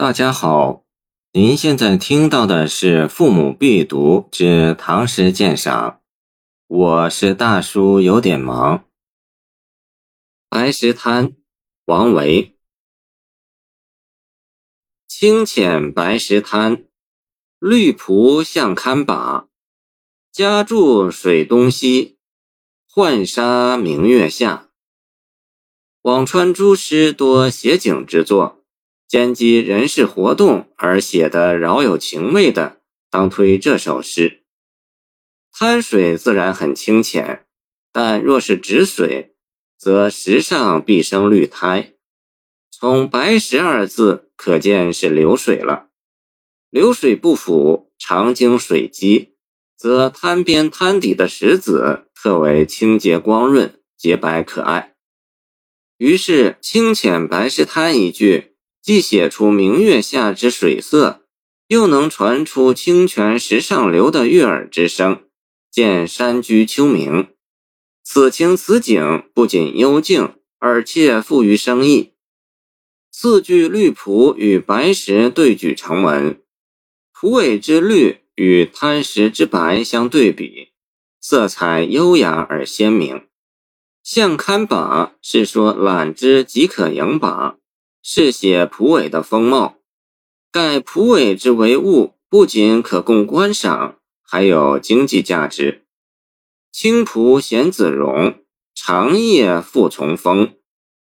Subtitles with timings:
[0.00, 0.84] 大家好，
[1.32, 5.90] 您现在听到的是《父母必读之唐诗鉴赏》，
[6.68, 8.78] 我是大叔，有点忙。
[10.48, 11.30] 《白石滩》
[11.86, 12.56] 王维，
[15.08, 16.84] 清浅白石滩，
[17.58, 19.48] 绿蒲向堪把。
[20.30, 22.18] 家住水东西，
[22.86, 24.68] 浣纱明月下。
[26.02, 28.57] 辋川诸诗多写景之作。
[29.08, 34.42] 兼及人事活动而写得饶有情味的，当推这首诗。
[35.50, 37.46] 滩水自然很清浅，
[37.90, 39.34] 但若是止水，
[39.78, 41.94] 则石上必生绿苔。
[42.70, 45.88] 从“白石”二字可见是流水了。
[46.68, 49.36] 流水不腐，常经水积，
[49.74, 54.94] 则滩边滩底的石子特为清洁光润、洁白可爱。
[55.96, 58.57] 于是“清浅白石滩”一句。
[58.88, 61.20] 既写出明月下之水色，
[61.66, 65.24] 又能传出清泉石上流的悦耳之声，
[65.70, 67.28] 见山居秋明。
[68.02, 72.14] 此情此景不仅幽静，而且富于生意。
[73.12, 76.40] 四句绿蒲与白石对举成文，
[77.12, 80.68] 蒲苇之绿与滩石之白相对比，
[81.20, 83.26] 色彩优雅而鲜明。
[84.02, 87.58] 向堪把是说揽之即可盈把。
[88.10, 89.76] 是写蒲苇的风貌，
[90.50, 95.84] 盖蒲苇之为物，不仅可供观赏，还有经济价值。
[96.72, 98.42] 青蒲衔子荣，
[98.74, 100.54] 长夜复从风。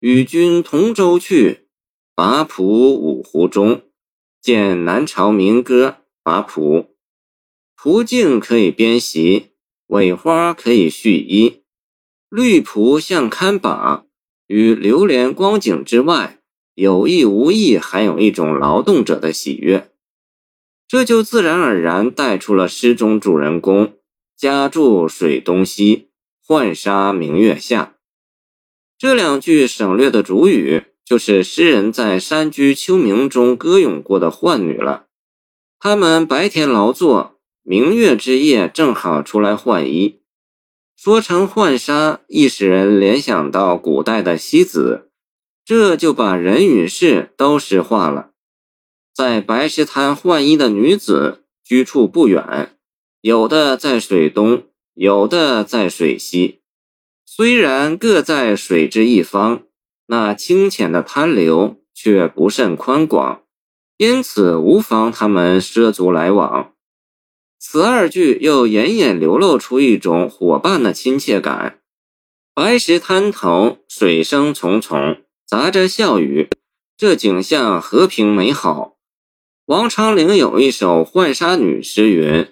[0.00, 1.68] 与君同舟去，
[2.16, 3.82] 拔蒲五湖中。
[4.42, 5.88] 见南朝民歌
[6.24, 6.78] 《拔蒲》。
[7.76, 9.52] 蒲茎可以编席，
[9.86, 11.62] 苇花可以絮衣。
[12.28, 14.06] 绿蒲向堪把，
[14.48, 16.38] 与流连光景之外。
[16.74, 19.90] 有意无意，还有一种劳动者的喜悦，
[20.88, 23.94] 这就自然而然带出了诗中主人公
[24.36, 26.08] 家住水东西，
[26.46, 27.96] 浣纱明月下
[28.98, 35.06] 这两句省略的主语，就是诗人在山居秋暝中歌咏过的浣女了。
[35.78, 40.20] 他们白天劳作，明月之夜正好出来换衣。
[40.96, 45.09] 说成浣纱，亦使人联想到古代的西子。
[45.70, 48.32] 这就把人与事都诗化了。
[49.14, 52.76] 在白石滩换衣的女子居处不远，
[53.20, 54.64] 有的在水东，
[54.94, 56.62] 有的在水西。
[57.24, 59.62] 虽然各在水之一方，
[60.06, 63.44] 那清浅的滩流却不甚宽广，
[63.96, 66.72] 因此无妨他们涉足来往。
[67.60, 71.78] 此二句又隐隐流露出一种伙伴的亲切感。
[72.52, 75.20] 白石滩头水声淙淙。
[75.50, 76.48] 杂着笑语，
[76.96, 78.94] 这景象和平美好。
[79.66, 82.46] 王昌龄有一首《浣纱女》诗云：“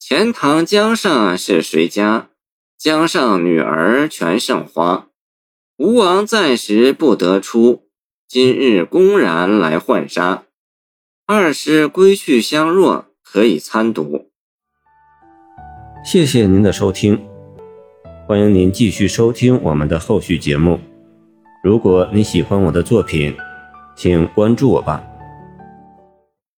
[0.00, 2.30] 钱塘江上是谁家？
[2.78, 5.08] 江上女儿全胜花。
[5.76, 7.86] 吴王在时不得出，
[8.26, 10.44] 今日公然来浣纱。”
[11.28, 14.30] 二诗归去相若，可以参读。
[16.02, 17.22] 谢谢您的收听，
[18.26, 20.80] 欢迎您继续收听我们的后续节目。
[21.66, 23.36] 如果你喜欢我的作品，
[23.96, 25.02] 请关注我吧。